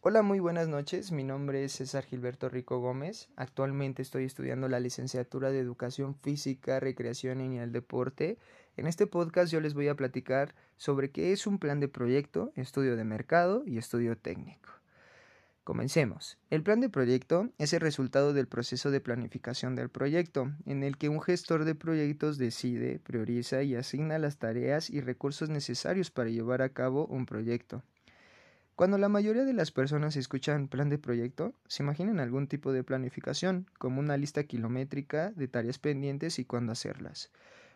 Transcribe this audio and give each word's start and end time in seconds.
Hola, 0.00 0.22
muy 0.22 0.38
buenas 0.38 0.68
noches. 0.68 1.10
Mi 1.10 1.24
nombre 1.24 1.64
es 1.64 1.72
César 1.72 2.04
Gilberto 2.04 2.48
Rico 2.48 2.78
Gómez. 2.78 3.28
Actualmente 3.34 4.00
estoy 4.00 4.26
estudiando 4.26 4.68
la 4.68 4.78
licenciatura 4.78 5.50
de 5.50 5.58
Educación 5.58 6.14
Física, 6.14 6.78
Recreación 6.78 7.40
y 7.40 7.58
el 7.58 7.72
Deporte. 7.72 8.38
En 8.76 8.86
este 8.86 9.08
podcast 9.08 9.52
yo 9.52 9.60
les 9.60 9.74
voy 9.74 9.88
a 9.88 9.96
platicar 9.96 10.54
sobre 10.76 11.10
qué 11.10 11.32
es 11.32 11.48
un 11.48 11.58
plan 11.58 11.80
de 11.80 11.88
proyecto, 11.88 12.52
estudio 12.54 12.96
de 12.96 13.02
mercado 13.02 13.64
y 13.66 13.76
estudio 13.76 14.16
técnico. 14.16 14.70
Comencemos. 15.64 16.38
El 16.48 16.62
plan 16.62 16.80
de 16.80 16.90
proyecto 16.90 17.50
es 17.58 17.72
el 17.72 17.80
resultado 17.80 18.32
del 18.32 18.46
proceso 18.46 18.92
de 18.92 19.00
planificación 19.00 19.74
del 19.74 19.88
proyecto, 19.88 20.52
en 20.64 20.84
el 20.84 20.96
que 20.96 21.08
un 21.08 21.20
gestor 21.20 21.64
de 21.64 21.74
proyectos 21.74 22.38
decide, 22.38 23.00
prioriza 23.00 23.64
y 23.64 23.74
asigna 23.74 24.18
las 24.18 24.38
tareas 24.38 24.90
y 24.90 25.00
recursos 25.00 25.48
necesarios 25.48 26.12
para 26.12 26.30
llevar 26.30 26.62
a 26.62 26.68
cabo 26.68 27.04
un 27.06 27.26
proyecto. 27.26 27.82
Cuando 28.78 28.96
la 28.96 29.08
mayoría 29.08 29.44
de 29.44 29.54
las 29.54 29.72
personas 29.72 30.14
escuchan 30.14 30.68
plan 30.68 30.88
de 30.88 30.98
proyecto, 30.98 31.52
se 31.66 31.82
imaginan 31.82 32.20
algún 32.20 32.46
tipo 32.46 32.70
de 32.70 32.84
planificación, 32.84 33.66
como 33.76 33.98
una 33.98 34.16
lista 34.16 34.44
kilométrica 34.44 35.32
de 35.32 35.48
tareas 35.48 35.80
pendientes 35.80 36.38
y 36.38 36.44
cuándo 36.44 36.70
hacerlas. 36.70 37.32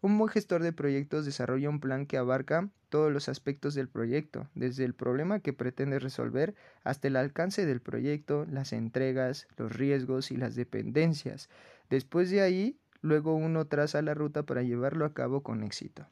Un 0.00 0.16
buen 0.16 0.30
gestor 0.30 0.62
de 0.62 0.72
proyectos 0.72 1.26
desarrolla 1.26 1.68
un 1.68 1.80
plan 1.80 2.06
que 2.06 2.16
abarca 2.16 2.70
todos 2.88 3.12
los 3.12 3.28
aspectos 3.28 3.74
del 3.74 3.90
proyecto, 3.90 4.48
desde 4.54 4.86
el 4.86 4.94
problema 4.94 5.40
que 5.40 5.52
pretende 5.52 5.98
resolver 5.98 6.54
hasta 6.82 7.08
el 7.08 7.16
alcance 7.16 7.66
del 7.66 7.82
proyecto, 7.82 8.46
las 8.50 8.72
entregas, 8.72 9.48
los 9.58 9.76
riesgos 9.76 10.30
y 10.30 10.38
las 10.38 10.54
dependencias. 10.54 11.50
Después 11.90 12.30
de 12.30 12.40
ahí, 12.40 12.78
luego 13.02 13.34
uno 13.34 13.66
traza 13.66 14.00
la 14.00 14.14
ruta 14.14 14.44
para 14.44 14.62
llevarlo 14.62 15.04
a 15.04 15.12
cabo 15.12 15.42
con 15.42 15.62
éxito. 15.62 16.06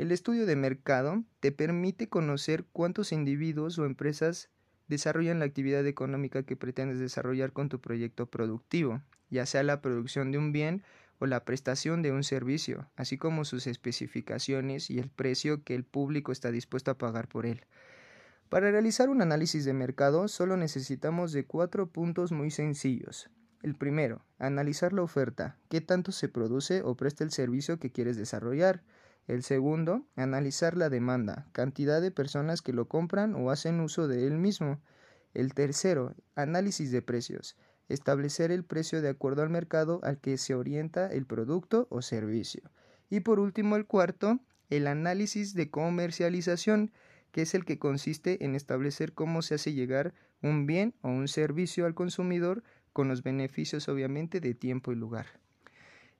El 0.00 0.12
estudio 0.12 0.46
de 0.46 0.56
mercado 0.56 1.24
te 1.40 1.52
permite 1.52 2.08
conocer 2.08 2.64
cuántos 2.72 3.12
individuos 3.12 3.78
o 3.78 3.84
empresas 3.84 4.48
desarrollan 4.88 5.40
la 5.40 5.44
actividad 5.44 5.86
económica 5.86 6.42
que 6.42 6.56
pretendes 6.56 6.98
desarrollar 6.98 7.52
con 7.52 7.68
tu 7.68 7.82
proyecto 7.82 8.24
productivo, 8.24 9.02
ya 9.28 9.44
sea 9.44 9.62
la 9.62 9.82
producción 9.82 10.32
de 10.32 10.38
un 10.38 10.52
bien 10.52 10.82
o 11.18 11.26
la 11.26 11.44
prestación 11.44 12.00
de 12.00 12.12
un 12.12 12.24
servicio, 12.24 12.88
así 12.96 13.18
como 13.18 13.44
sus 13.44 13.66
especificaciones 13.66 14.88
y 14.88 14.98
el 14.98 15.10
precio 15.10 15.64
que 15.64 15.74
el 15.74 15.84
público 15.84 16.32
está 16.32 16.50
dispuesto 16.50 16.90
a 16.90 16.96
pagar 16.96 17.28
por 17.28 17.44
él. 17.44 17.66
Para 18.48 18.70
realizar 18.70 19.10
un 19.10 19.20
análisis 19.20 19.66
de 19.66 19.74
mercado 19.74 20.28
solo 20.28 20.56
necesitamos 20.56 21.32
de 21.32 21.44
cuatro 21.44 21.90
puntos 21.90 22.32
muy 22.32 22.50
sencillos. 22.50 23.28
El 23.62 23.74
primero, 23.74 24.24
analizar 24.38 24.94
la 24.94 25.02
oferta, 25.02 25.58
qué 25.68 25.82
tanto 25.82 26.10
se 26.10 26.30
produce 26.30 26.80
o 26.80 26.96
presta 26.96 27.22
el 27.22 27.32
servicio 27.32 27.78
que 27.78 27.92
quieres 27.92 28.16
desarrollar. 28.16 28.82
El 29.30 29.44
segundo, 29.44 30.04
analizar 30.16 30.76
la 30.76 30.90
demanda, 30.90 31.46
cantidad 31.52 32.02
de 32.02 32.10
personas 32.10 32.62
que 32.62 32.72
lo 32.72 32.88
compran 32.88 33.36
o 33.36 33.52
hacen 33.52 33.78
uso 33.78 34.08
de 34.08 34.26
él 34.26 34.36
mismo. 34.38 34.80
El 35.34 35.54
tercero, 35.54 36.16
análisis 36.34 36.90
de 36.90 37.00
precios, 37.00 37.56
establecer 37.88 38.50
el 38.50 38.64
precio 38.64 39.00
de 39.00 39.08
acuerdo 39.08 39.42
al 39.42 39.48
mercado 39.48 40.00
al 40.02 40.18
que 40.18 40.36
se 40.36 40.56
orienta 40.56 41.06
el 41.06 41.26
producto 41.26 41.86
o 41.90 42.02
servicio. 42.02 42.72
Y 43.08 43.20
por 43.20 43.38
último, 43.38 43.76
el 43.76 43.86
cuarto, 43.86 44.40
el 44.68 44.88
análisis 44.88 45.54
de 45.54 45.70
comercialización, 45.70 46.90
que 47.30 47.42
es 47.42 47.54
el 47.54 47.64
que 47.64 47.78
consiste 47.78 48.44
en 48.44 48.56
establecer 48.56 49.12
cómo 49.12 49.42
se 49.42 49.54
hace 49.54 49.72
llegar 49.72 50.12
un 50.42 50.66
bien 50.66 50.92
o 51.02 51.08
un 51.08 51.28
servicio 51.28 51.86
al 51.86 51.94
consumidor 51.94 52.64
con 52.92 53.06
los 53.06 53.22
beneficios 53.22 53.88
obviamente 53.88 54.40
de 54.40 54.54
tiempo 54.54 54.90
y 54.90 54.96
lugar. 54.96 55.26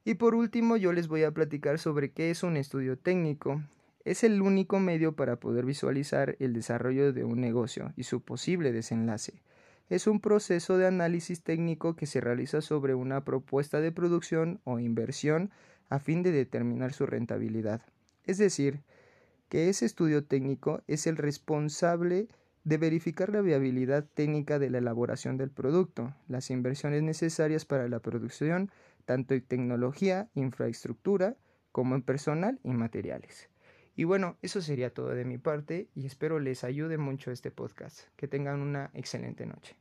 Y 0.04 0.14
por 0.14 0.34
último 0.34 0.76
yo 0.76 0.92
les 0.92 1.08
voy 1.08 1.24
a 1.24 1.32
platicar 1.32 1.78
sobre 1.78 2.12
qué 2.12 2.30
es 2.30 2.42
un 2.42 2.56
estudio 2.56 2.96
técnico. 2.98 3.62
Es 4.04 4.24
el 4.24 4.40
único 4.40 4.80
medio 4.80 5.14
para 5.14 5.36
poder 5.36 5.66
visualizar 5.66 6.36
el 6.38 6.54
desarrollo 6.54 7.12
de 7.12 7.24
un 7.24 7.40
negocio 7.40 7.92
y 7.96 8.04
su 8.04 8.22
posible 8.22 8.72
desenlace. 8.72 9.42
Es 9.90 10.06
un 10.06 10.20
proceso 10.20 10.78
de 10.78 10.86
análisis 10.86 11.42
técnico 11.42 11.96
que 11.96 12.06
se 12.06 12.20
realiza 12.20 12.62
sobre 12.62 12.94
una 12.94 13.24
propuesta 13.24 13.80
de 13.80 13.92
producción 13.92 14.60
o 14.64 14.78
inversión 14.78 15.50
a 15.90 15.98
fin 15.98 16.22
de 16.22 16.30
determinar 16.30 16.92
su 16.92 17.04
rentabilidad. 17.04 17.82
Es 18.24 18.38
decir, 18.38 18.80
que 19.48 19.68
ese 19.68 19.84
estudio 19.84 20.24
técnico 20.24 20.82
es 20.86 21.06
el 21.06 21.16
responsable 21.16 22.28
de 22.64 22.78
verificar 22.78 23.30
la 23.30 23.40
viabilidad 23.40 24.06
técnica 24.14 24.58
de 24.58 24.70
la 24.70 24.78
elaboración 24.78 25.36
del 25.36 25.50
producto, 25.50 26.14
las 26.28 26.50
inversiones 26.50 27.02
necesarias 27.02 27.64
para 27.64 27.88
la 27.88 27.98
producción, 27.98 28.70
tanto 29.04 29.34
en 29.34 29.42
tecnología, 29.42 30.30
infraestructura, 30.34 31.36
como 31.72 31.94
en 31.94 32.02
personal 32.02 32.58
y 32.64 32.70
materiales. 32.70 33.48
Y 33.94 34.04
bueno, 34.04 34.38
eso 34.42 34.60
sería 34.60 34.94
todo 34.94 35.10
de 35.10 35.24
mi 35.24 35.38
parte 35.38 35.88
y 35.94 36.06
espero 36.06 36.38
les 36.38 36.64
ayude 36.64 36.98
mucho 36.98 37.30
este 37.30 37.50
podcast. 37.50 38.08
Que 38.16 38.28
tengan 38.28 38.60
una 38.60 38.90
excelente 38.94 39.46
noche. 39.46 39.76